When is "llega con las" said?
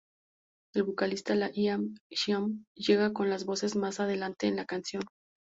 2.73-3.45